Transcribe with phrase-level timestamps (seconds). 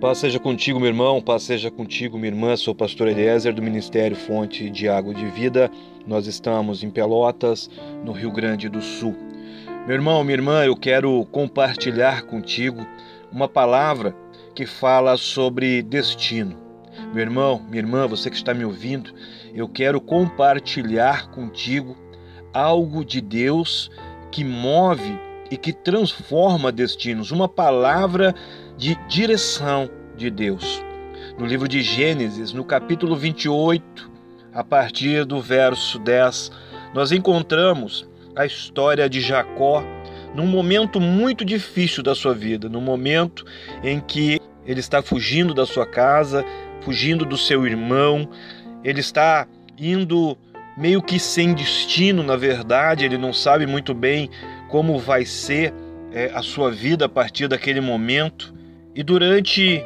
[0.00, 2.56] Paz seja contigo, meu irmão, paz seja contigo, minha irmã.
[2.56, 5.68] Sou o pastor Eliezer do Ministério Fonte de Água de Vida.
[6.06, 7.68] Nós estamos em Pelotas,
[8.04, 9.16] no Rio Grande do Sul.
[9.88, 12.86] Meu irmão, minha irmã, eu quero compartilhar contigo
[13.32, 14.14] uma palavra
[14.54, 16.56] que fala sobre destino.
[17.12, 19.12] Meu irmão, minha irmã, você que está me ouvindo,
[19.52, 21.96] eu quero compartilhar contigo
[22.54, 23.90] algo de Deus
[24.30, 25.18] que move
[25.50, 28.34] e que transforma destinos, uma palavra
[28.76, 30.82] de direção de Deus.
[31.38, 34.10] No livro de Gênesis, no capítulo 28,
[34.52, 36.50] a partir do verso 10,
[36.94, 39.84] nós encontramos a história de Jacó
[40.34, 43.44] num momento muito difícil da sua vida, no momento
[43.82, 46.44] em que ele está fugindo da sua casa,
[46.82, 48.28] fugindo do seu irmão,
[48.84, 49.46] ele está
[49.78, 50.36] indo
[50.76, 54.30] meio que sem destino, na verdade, ele não sabe muito bem
[54.68, 55.72] como vai ser
[56.12, 58.54] é, a sua vida a partir daquele momento.
[58.94, 59.82] E durante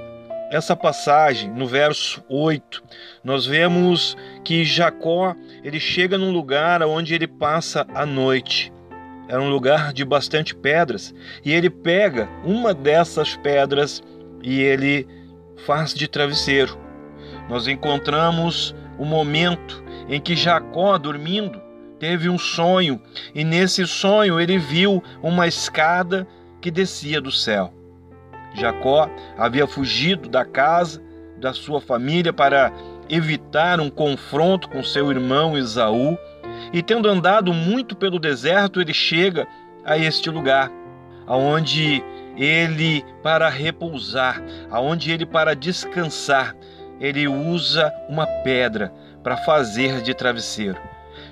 [0.50, 2.82] essa passagem, no verso 8,
[3.24, 8.72] nós vemos que Jacó, ele chega num lugar onde ele passa a noite.
[9.28, 14.02] Era um lugar de bastante pedras, e ele pega uma dessas pedras
[14.42, 15.06] e ele
[15.64, 16.76] faz de travesseiro.
[17.48, 21.60] Nós encontramos o momento em que Jacó, dormindo,
[22.02, 23.00] teve um sonho,
[23.32, 26.26] e nesse sonho ele viu uma escada
[26.60, 27.72] que descia do céu.
[28.56, 31.00] Jacó havia fugido da casa
[31.38, 32.72] da sua família para
[33.08, 36.18] evitar um confronto com seu irmão Esaú,
[36.72, 39.46] e tendo andado muito pelo deserto, ele chega
[39.84, 40.72] a este lugar,
[41.24, 42.02] aonde
[42.36, 46.56] ele para repousar, aonde ele para descansar,
[46.98, 50.80] ele usa uma pedra para fazer de travesseiro.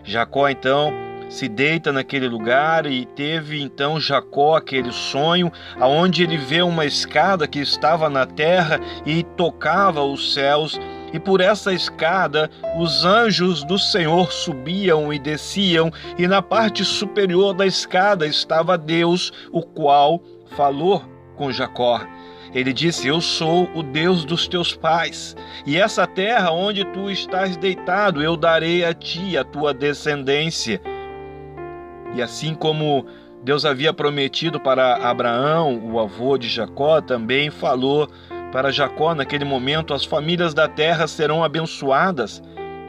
[0.04, 0.92] Jacó então
[1.28, 7.46] se deita naquele lugar e teve então Jacó aquele sonho aonde ele vê uma escada
[7.46, 10.78] que estava na terra e tocava os céus
[11.12, 17.54] e por essa escada os anjos do Senhor subiam e desciam e na parte superior
[17.54, 20.20] da escada estava Deus, o qual
[20.56, 21.02] falou
[21.36, 22.00] com Jacó.
[22.54, 27.56] Ele disse: Eu sou o Deus dos teus pais, e essa terra onde tu estás
[27.56, 30.80] deitado eu darei a ti, a tua descendência.
[32.14, 33.06] E assim como
[33.42, 38.08] Deus havia prometido para Abraão, o avô de Jacó, também falou
[38.50, 42.42] para Jacó naquele momento: as famílias da terra serão abençoadas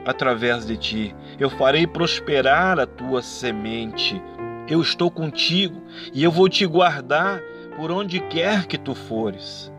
[0.06, 1.16] através de ti.
[1.40, 4.22] Eu farei prosperar a tua semente.
[4.68, 5.82] Eu estou contigo
[6.14, 7.42] e eu vou te guardar
[7.82, 9.74] por onde quer que tu fores.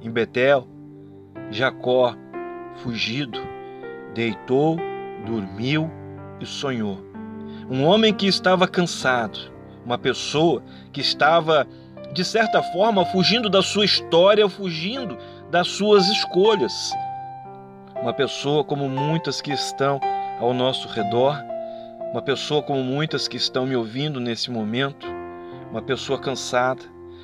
[0.00, 0.68] Em Betel,
[1.50, 2.14] Jacó,
[2.76, 3.40] fugido,
[4.14, 4.76] deitou,
[5.26, 5.90] dormiu
[6.40, 7.04] e sonhou
[7.68, 9.36] um homem que estava cansado,
[9.84, 11.66] uma pessoa que estava,
[12.12, 15.18] de certa forma, fugindo da sua história, fugindo
[15.50, 16.92] das suas escolhas.
[18.00, 19.98] Uma pessoa como muitas que estão
[20.38, 21.36] ao nosso redor,
[22.12, 25.11] uma pessoa como muitas que estão me ouvindo nesse momento,
[25.72, 26.82] uma pessoa cansada,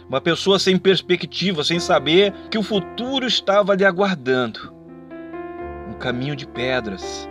[0.09, 4.75] uma pessoa sem perspectiva, sem saber que o futuro estava lhe aguardando.
[5.89, 7.29] Um caminho de pedras.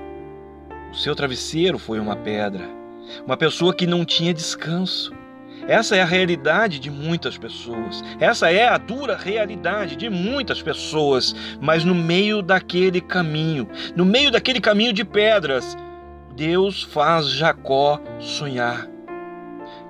[0.93, 2.77] O seu travesseiro foi uma pedra
[3.25, 5.13] uma pessoa que não tinha descanso.
[5.67, 8.03] Essa é a realidade de muitas pessoas.
[8.19, 11.35] Essa é a dura realidade de muitas pessoas.
[11.59, 15.75] Mas no meio daquele caminho, no meio daquele caminho de pedras,
[16.35, 18.87] Deus faz Jacó sonhar.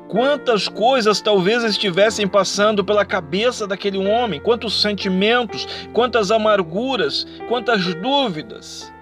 [0.07, 8.93] Quantas coisas talvez estivessem passando pela cabeça daquele homem, quantos sentimentos, quantas amarguras, quantas dúvidas.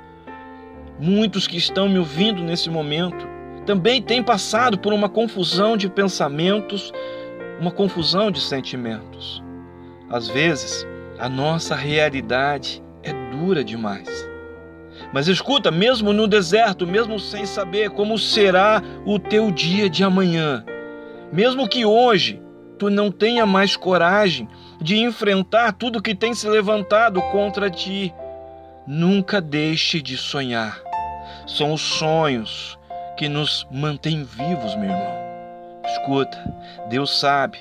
[0.99, 3.27] Muitos que estão me ouvindo nesse momento
[3.67, 6.91] também tem passado por uma confusão de pensamentos,
[7.59, 9.43] uma confusão de sentimentos.
[10.09, 10.87] Às vezes,
[11.19, 14.27] a nossa realidade é dura demais.
[15.13, 20.63] Mas escuta, mesmo no deserto, mesmo sem saber como será o teu dia de amanhã,
[21.35, 22.41] mesmo que hoje
[22.79, 24.47] tu não tenha mais coragem
[24.79, 28.13] de enfrentar tudo que tem se levantado contra ti,
[28.87, 30.79] nunca deixe de sonhar.
[31.45, 32.79] São os sonhos
[33.17, 35.25] que nos mantém vivos, meu irmão.
[35.85, 36.37] Escuta,
[36.87, 37.59] Deus sabe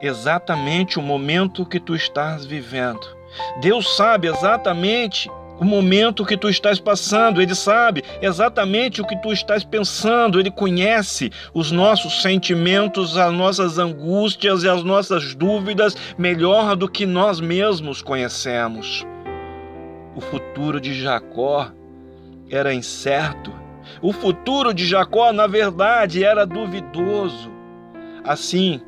[0.00, 3.06] exatamente o momento que tu estás vivendo.
[3.60, 5.30] Deus sabe exatamente
[5.62, 10.50] o momento que tu estás passando, Ele sabe exatamente o que tu estás pensando, Ele
[10.50, 17.38] conhece os nossos sentimentos, as nossas angústias e as nossas dúvidas melhor do que nós
[17.38, 19.06] mesmos conhecemos.
[20.16, 21.70] O futuro de Jacó
[22.50, 23.52] era incerto.
[24.00, 27.52] O futuro de Jacó, na verdade, era duvidoso.
[28.24, 28.80] Assim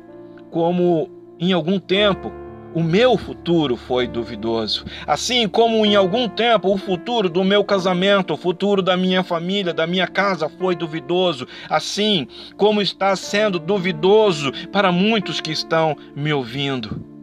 [0.51, 2.33] como em algum tempo
[2.75, 4.85] o meu futuro foi duvidoso.
[5.07, 9.73] Assim como em algum tempo o futuro do meu casamento, o futuro da minha família,
[9.73, 11.47] da minha casa foi duvidoso.
[11.69, 12.27] Assim
[12.57, 17.14] como está sendo duvidoso para muitos que estão me ouvindo.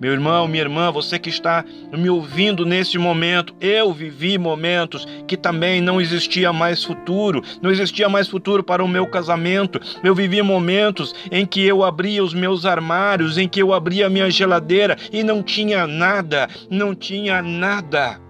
[0.00, 1.64] Meu irmão, minha irmã, você que está
[1.96, 8.08] me ouvindo nesse momento, eu vivi momentos que também não existia mais futuro, não existia
[8.08, 9.80] mais futuro para o meu casamento.
[10.02, 14.10] Eu vivi momentos em que eu abria os meus armários, em que eu abria a
[14.10, 18.20] minha geladeira e não tinha nada, não tinha nada.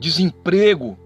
[0.00, 0.96] Desemprego,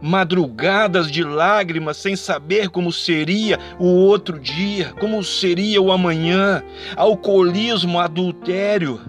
[0.00, 6.62] madrugadas de lágrimas sem saber como seria o outro dia, como seria o amanhã,
[6.96, 9.00] alcoolismo, adultério,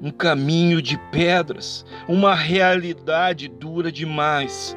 [0.00, 4.76] um caminho de pedras, uma realidade dura demais.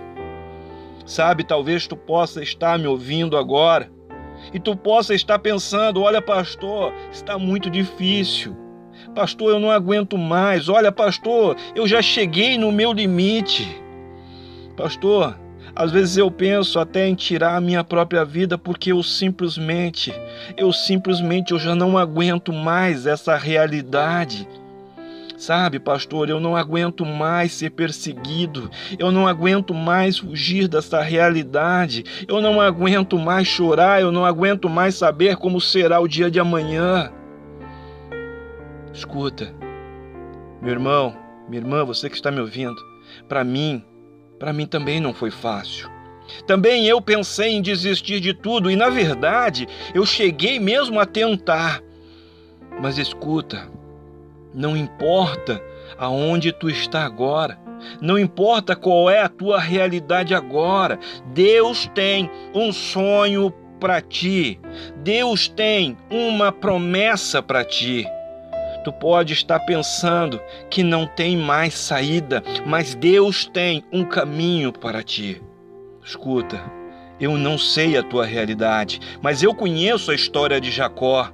[1.06, 3.92] Sabe, talvez tu possa estar me ouvindo agora
[4.54, 8.56] e tu possa estar pensando: olha, pastor, está muito difícil.
[9.16, 10.70] Pastor, eu não aguento mais.
[10.70, 13.82] Olha, pastor, eu já cheguei no meu limite.
[14.80, 15.38] Pastor,
[15.76, 20.14] às vezes eu penso até em tirar a minha própria vida porque eu simplesmente,
[20.56, 24.48] eu simplesmente eu já não aguento mais essa realidade.
[25.38, 32.06] Sabe, pastor, eu não aguento mais ser perseguido, eu não aguento mais fugir dessa realidade,
[32.26, 36.40] eu não aguento mais chorar, eu não aguento mais saber como será o dia de
[36.40, 37.12] amanhã.
[38.94, 39.54] Escuta,
[40.62, 41.14] meu irmão,
[41.50, 42.82] minha irmã, você que está me ouvindo,
[43.28, 43.84] para mim,
[44.40, 45.90] para mim também não foi fácil.
[46.48, 51.82] Também eu pensei em desistir de tudo e, na verdade, eu cheguei mesmo a tentar.
[52.82, 53.70] Mas escuta,
[54.54, 55.62] não importa
[55.98, 57.60] aonde tu está agora,
[58.02, 61.00] não importa qual é a tua realidade agora,
[61.34, 64.60] Deus tem um sonho para ti,
[64.98, 68.06] Deus tem uma promessa para ti.
[68.84, 70.40] Tu pode estar pensando
[70.70, 75.42] que não tem mais saída, mas Deus tem um caminho para ti.
[76.04, 76.62] Escuta,
[77.20, 81.32] eu não sei a tua realidade, mas eu conheço a história de Jacó.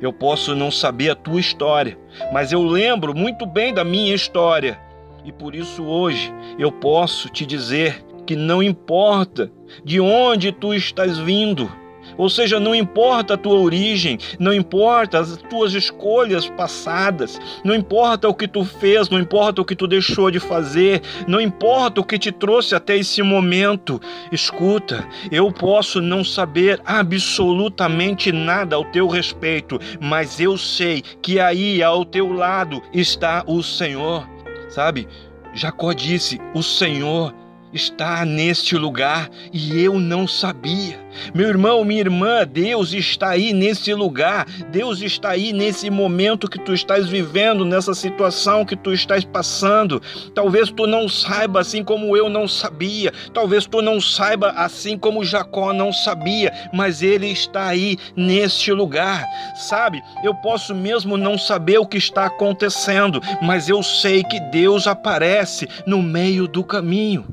[0.00, 1.98] Eu posso não saber a tua história,
[2.32, 4.78] mas eu lembro muito bem da minha história.
[5.24, 9.50] E por isso hoje eu posso te dizer que não importa
[9.82, 11.72] de onde tu estás vindo,
[12.16, 18.28] ou seja, não importa a tua origem, não importa as tuas escolhas passadas, não importa
[18.28, 22.04] o que tu fez, não importa o que tu deixou de fazer, não importa o
[22.04, 24.00] que te trouxe até esse momento.
[24.32, 31.82] Escuta, eu posso não saber absolutamente nada ao teu respeito, mas eu sei que aí
[31.82, 34.28] ao teu lado está o Senhor.
[34.68, 35.08] Sabe?
[35.54, 37.34] Jacó disse: O Senhor
[37.76, 41.06] está neste lugar e eu não sabia.
[41.34, 46.58] Meu irmão, minha irmã, Deus está aí nesse lugar, Deus está aí nesse momento que
[46.58, 50.00] tu estás vivendo, nessa situação que tu estás passando.
[50.34, 55.24] Talvez tu não saiba assim como eu não sabia, talvez tu não saiba assim como
[55.24, 59.24] Jacó não sabia, mas ele está aí neste lugar.
[59.54, 64.86] Sabe, eu posso mesmo não saber o que está acontecendo, mas eu sei que Deus
[64.86, 67.26] aparece no meio do caminho.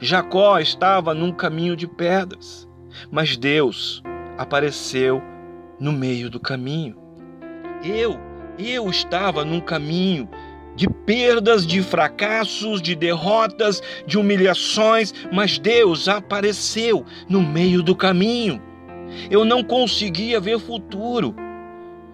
[0.00, 2.68] Jacó estava num caminho de pedras,
[3.10, 4.02] mas Deus
[4.36, 5.22] apareceu
[5.78, 6.96] no meio do caminho.
[7.84, 8.18] Eu,
[8.58, 10.28] eu estava num caminho
[10.74, 18.62] de perdas, de fracassos, de derrotas, de humilhações, mas Deus apareceu no meio do caminho.
[19.30, 21.34] Eu não conseguia ver futuro,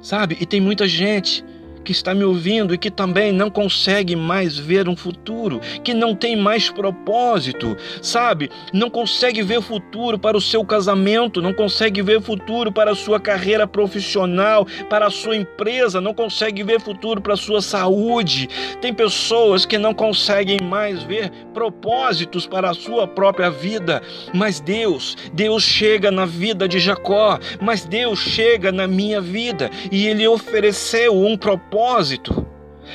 [0.00, 0.38] sabe?
[0.40, 1.44] E tem muita gente
[1.84, 6.14] que está me ouvindo e que também não consegue mais ver um futuro, que não
[6.14, 8.50] tem mais propósito, sabe?
[8.72, 13.20] Não consegue ver futuro para o seu casamento, não consegue ver futuro para a sua
[13.20, 18.48] carreira profissional, para a sua empresa, não consegue ver futuro para a sua saúde.
[18.80, 25.16] Tem pessoas que não conseguem mais ver propósitos para a sua própria vida, mas Deus,
[25.32, 31.14] Deus chega na vida de Jacó, mas Deus chega na minha vida e ele ofereceu
[31.14, 32.46] um propósito propósito.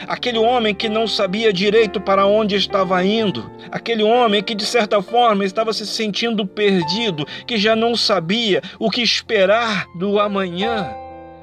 [0.08, 5.02] Aquele homem que não sabia direito para onde estava indo, aquele homem que de certa
[5.02, 10.90] forma estava se sentindo perdido, que já não sabia o que esperar do amanhã.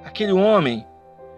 [0.05, 0.87] Aquele homem,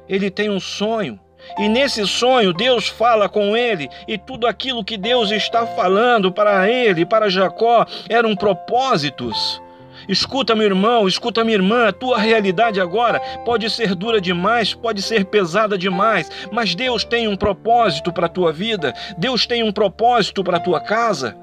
[0.08, 1.18] ele tem um sonho,
[1.58, 6.68] E nesse sonho, Deus fala com ele, e tudo aquilo que Deus está falando para
[6.68, 9.62] ele, para Jacó, eram propósitos.
[10.08, 15.02] Escuta, meu irmão, escuta, minha irmã, a tua realidade agora pode ser dura demais, pode
[15.02, 19.70] ser pesada demais, mas Deus tem um propósito para a tua vida, Deus tem um
[19.70, 21.36] propósito para a tua casa.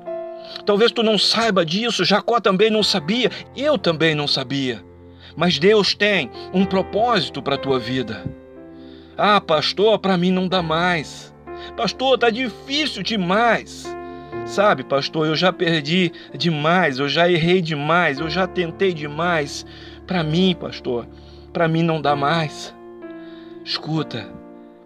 [0.65, 4.83] Talvez tu não saiba disso, Jacó também não sabia, eu também não sabia.
[5.35, 8.23] Mas Deus tem um propósito para a tua vida.
[9.15, 11.33] Ah, pastor, para mim não dá mais.
[11.77, 13.94] Pastor, tá difícil demais.
[14.45, 19.65] Sabe, pastor, eu já perdi demais, eu já errei demais, eu já tentei demais.
[20.05, 21.07] Para mim, pastor,
[21.51, 22.73] para mim não dá mais.
[23.63, 24.31] Escuta,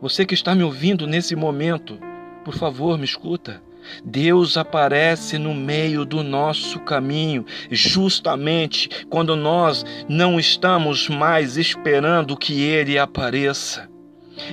[0.01, 1.99] você que está me ouvindo nesse momento,
[2.45, 3.61] por favor, me escuta.
[4.03, 12.61] Deus aparece no meio do nosso caminho, justamente quando nós não estamos mais esperando que
[12.61, 13.89] Ele apareça.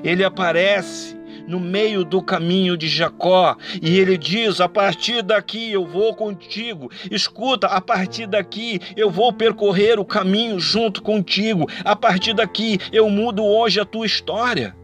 [0.03, 1.16] Ele aparece
[1.47, 6.91] no meio do caminho de Jacó e ele diz: A partir daqui eu vou contigo.
[7.11, 11.69] Escuta, a partir daqui eu vou percorrer o caminho junto contigo.
[11.85, 14.75] A partir daqui eu mudo hoje a tua história.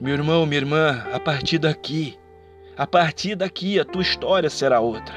[0.00, 2.18] Meu irmão, minha irmã, a partir daqui,
[2.76, 5.14] a partir daqui a tua história será outra.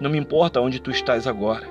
[0.00, 1.68] Não me importa onde tu estás agora.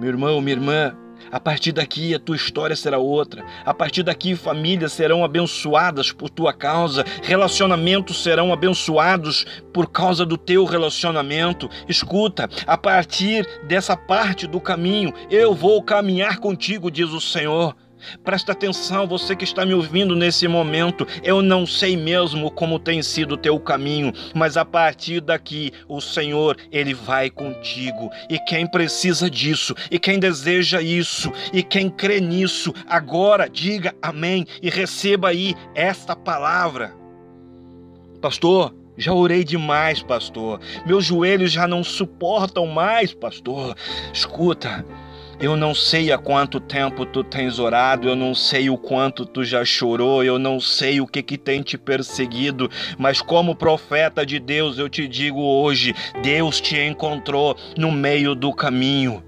[0.00, 0.96] Meu irmão, minha irmã,
[1.30, 3.44] a partir daqui, a tua história será outra.
[3.64, 10.36] A partir daqui, famílias serão abençoadas por tua causa, relacionamentos serão abençoados por causa do
[10.36, 11.68] teu relacionamento.
[11.88, 17.74] Escuta, a partir dessa parte do caminho, eu vou caminhar contigo, diz o Senhor.
[18.24, 21.06] Presta atenção, você que está me ouvindo nesse momento.
[21.22, 26.00] Eu não sei mesmo como tem sido o teu caminho, mas a partir daqui o
[26.00, 28.10] Senhor, ele vai contigo.
[28.28, 34.46] E quem precisa disso, e quem deseja isso, e quem crê nisso, agora diga amém
[34.62, 36.94] e receba aí esta palavra.
[38.20, 40.60] Pastor, já orei demais, pastor.
[40.84, 43.74] Meus joelhos já não suportam mais, pastor.
[44.12, 44.84] Escuta,
[45.40, 49.42] eu não sei há quanto tempo tu tens orado, eu não sei o quanto tu
[49.42, 54.38] já chorou, eu não sei o que que tem te perseguido, mas como profeta de
[54.38, 59.22] Deus eu te digo hoje, Deus te encontrou no meio do caminho.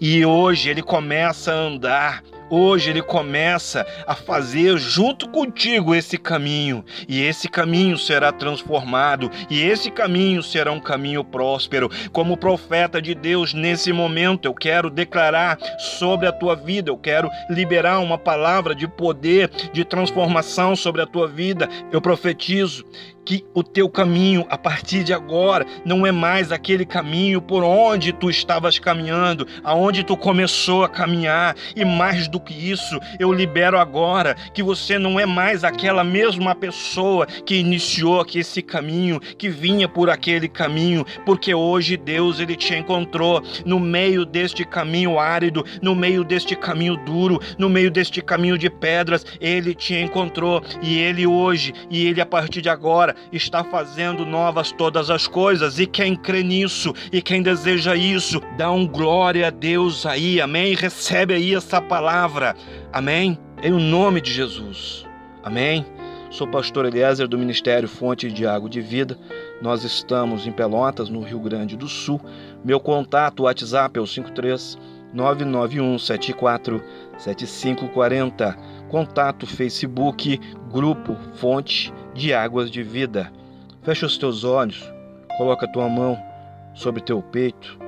[0.00, 6.84] E hoje ele começa a andar Hoje ele começa a fazer junto contigo esse caminho,
[7.08, 11.90] e esse caminho será transformado, e esse caminho será um caminho próspero.
[12.12, 17.28] Como profeta de Deus, nesse momento eu quero declarar sobre a tua vida, eu quero
[17.50, 21.68] liberar uma palavra de poder, de transformação sobre a tua vida.
[21.92, 22.84] Eu profetizo
[23.28, 28.10] que o teu caminho a partir de agora não é mais aquele caminho por onde
[28.10, 33.78] tu estavas caminhando, aonde tu começou a caminhar, e mais do que isso, eu libero
[33.78, 39.48] agora que você não é mais aquela mesma pessoa que iniciou aqui esse caminho, que
[39.48, 45.64] vinha por aquele caminho, porque hoje Deus ele te encontrou no meio deste caminho árido,
[45.82, 50.96] no meio deste caminho duro, no meio deste caminho de pedras, ele te encontrou e
[50.98, 55.78] ele hoje e ele a partir de agora está fazendo novas todas as coisas.
[55.78, 60.74] E quem crê nisso e quem deseja isso, dá um glória a Deus aí, amém?
[60.74, 62.56] Recebe aí essa palavra,
[62.92, 63.38] amém?
[63.62, 65.06] Em o nome de Jesus,
[65.44, 65.86] amém?
[66.28, 69.16] Sou pastor Eliezer do Ministério Fonte de Água de Vida.
[69.62, 72.20] Nós estamos em Pelotas, no Rio Grande do Sul.
[72.64, 74.76] Meu contato WhatsApp é o 53
[75.14, 76.82] 991 74
[77.16, 78.58] 7540.
[78.88, 83.32] Contato Facebook Grupo Fonte de águas de vida.
[83.82, 84.92] Fecha os teus olhos,
[85.36, 86.18] coloca a tua mão
[86.74, 87.87] sobre teu peito